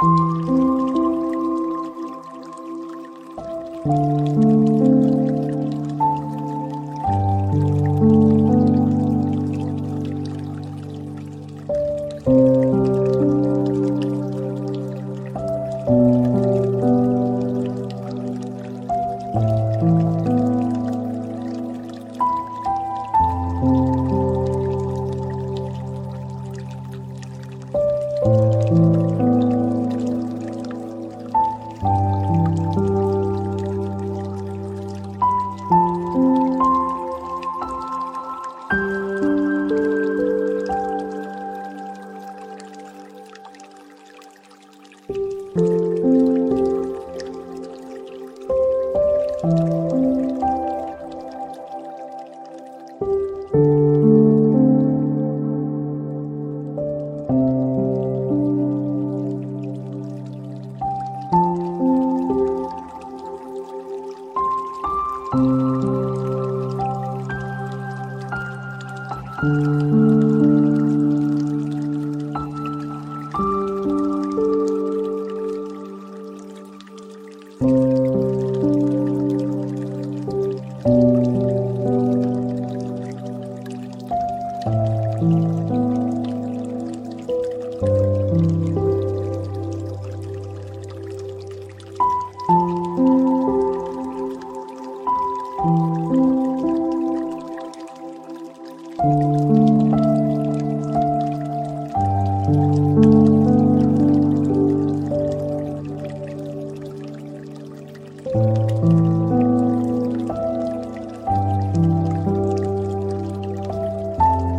Música 0.00 0.58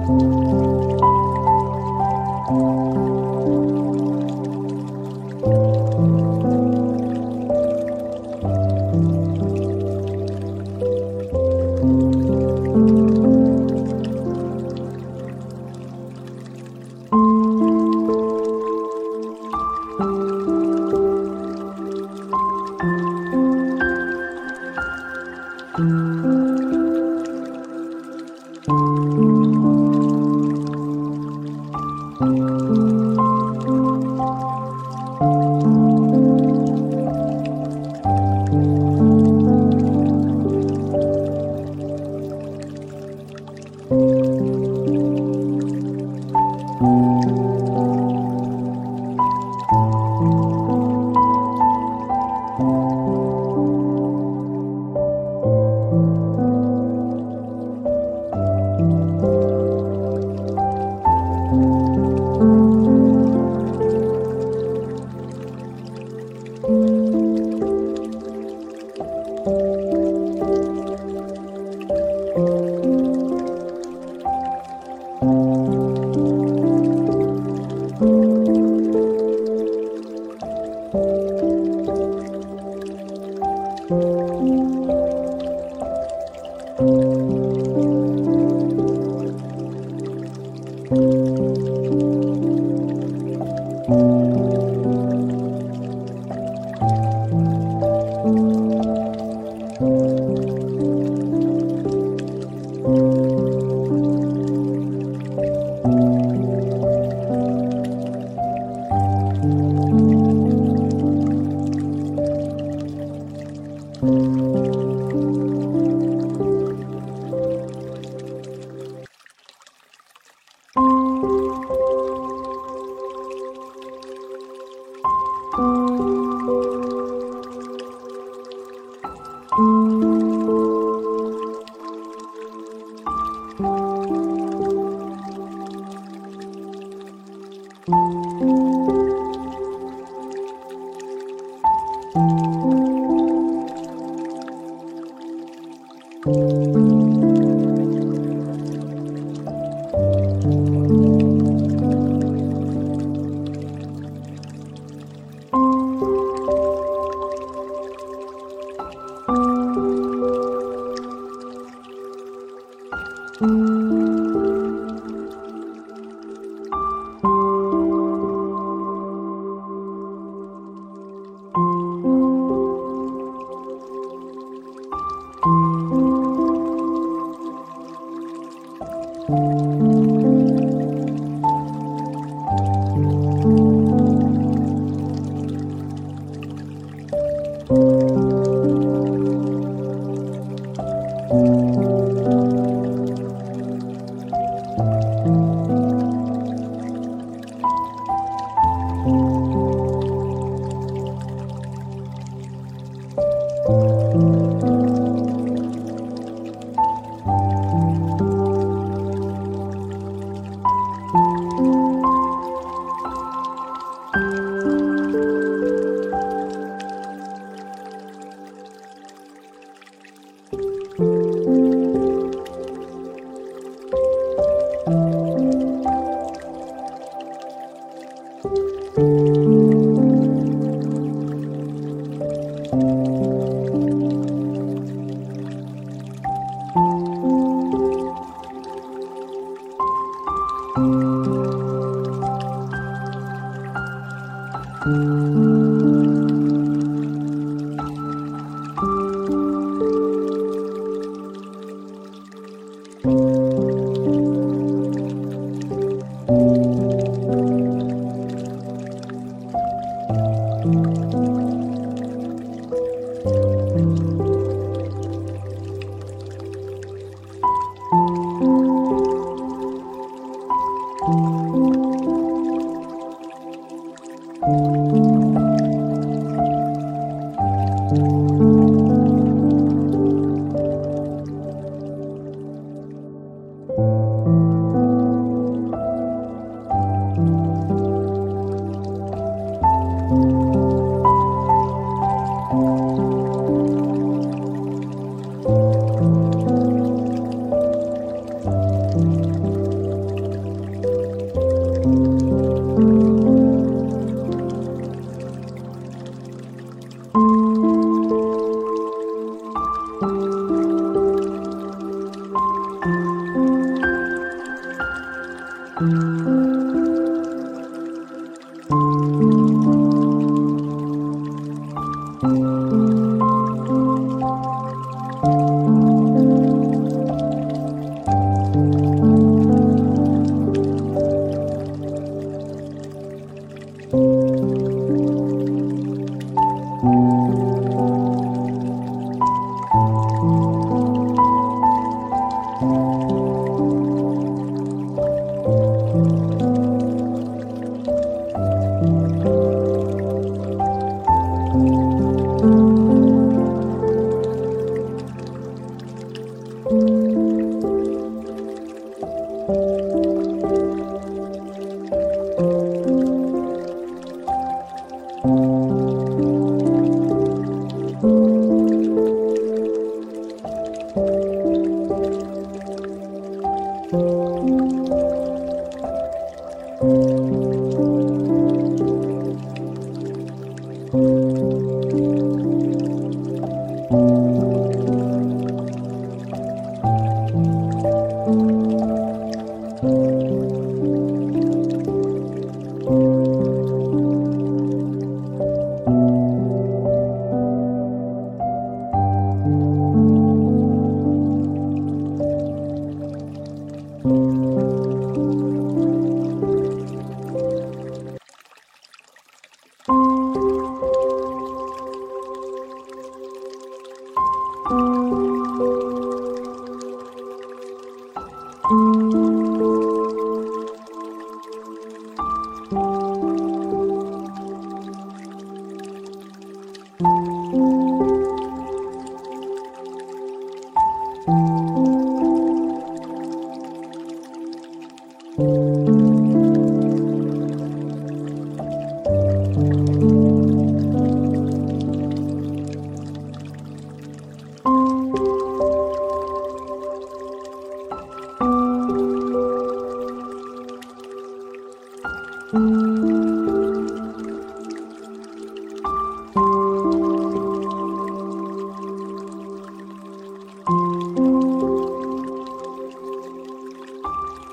Música 0.10 0.69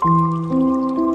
Música 0.04 1.05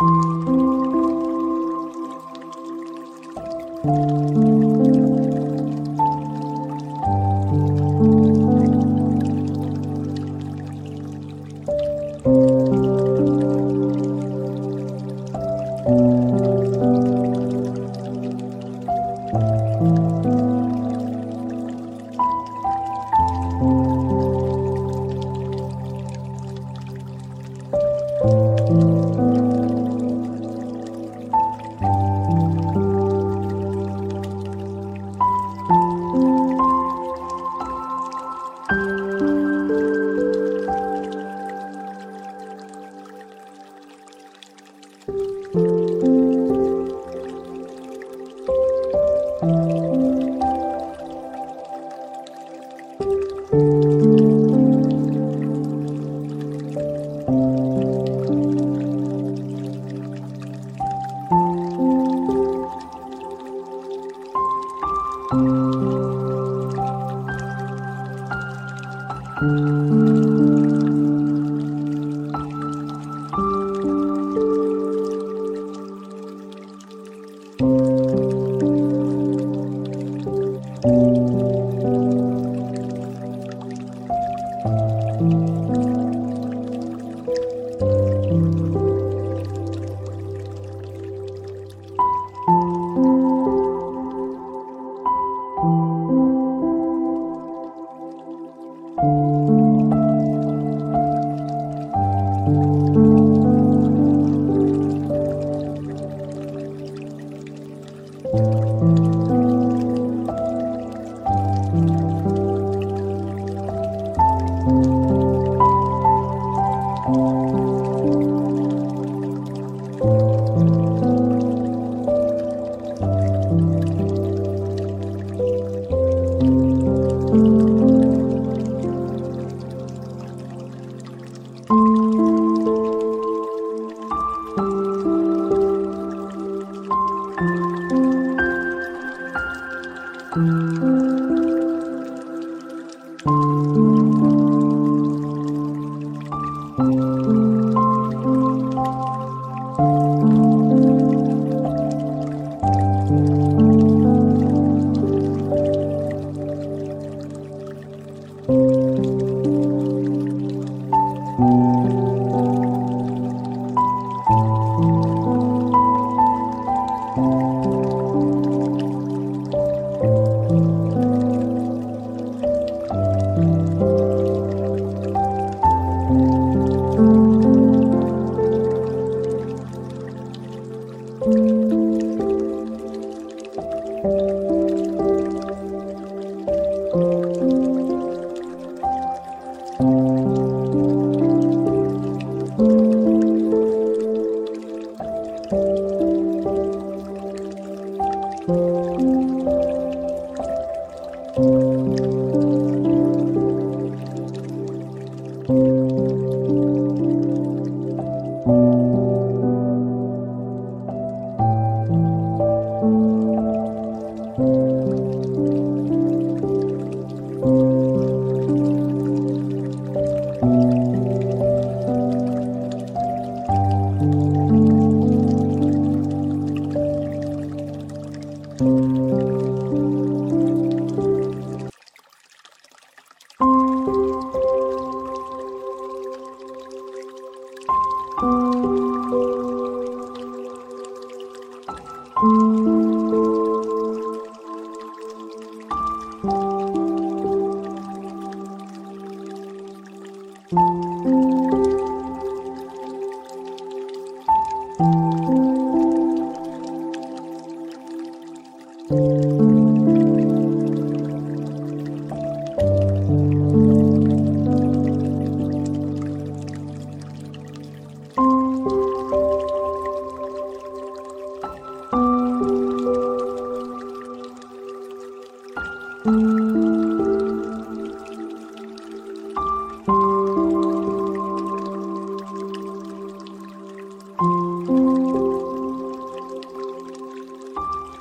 Música 0.00 0.59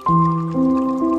Música 0.10 1.19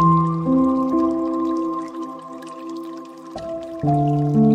Thank 0.00 0.06
you. 4.36 4.47